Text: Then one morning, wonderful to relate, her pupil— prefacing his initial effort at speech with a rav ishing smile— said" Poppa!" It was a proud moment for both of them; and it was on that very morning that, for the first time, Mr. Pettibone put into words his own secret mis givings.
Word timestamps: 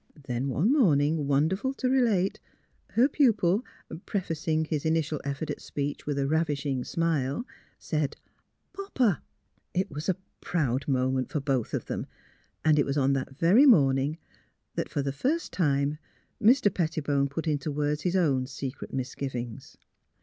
Then 0.27 0.49
one 0.49 0.71
morning, 0.73 1.27
wonderful 1.27 1.75
to 1.75 1.87
relate, 1.87 2.39
her 2.93 3.07
pupil— 3.07 3.63
prefacing 4.07 4.65
his 4.65 4.83
initial 4.83 5.21
effort 5.23 5.51
at 5.51 5.61
speech 5.61 6.07
with 6.07 6.17
a 6.17 6.27
rav 6.27 6.47
ishing 6.47 6.83
smile— 6.83 7.45
said" 7.91 8.15
Poppa!" 8.73 9.21
It 9.75 9.91
was 9.91 10.09
a 10.09 10.17
proud 10.39 10.87
moment 10.87 11.29
for 11.31 11.39
both 11.39 11.75
of 11.75 11.85
them; 11.85 12.07
and 12.65 12.79
it 12.79 12.85
was 12.87 12.97
on 12.97 13.13
that 13.13 13.37
very 13.37 13.67
morning 13.67 14.17
that, 14.73 14.89
for 14.89 15.03
the 15.03 15.11
first 15.13 15.53
time, 15.53 15.99
Mr. 16.41 16.73
Pettibone 16.73 17.29
put 17.29 17.47
into 17.47 17.69
words 17.71 18.01
his 18.01 18.15
own 18.15 18.47
secret 18.47 18.91
mis 18.91 19.13
givings. 19.13 19.77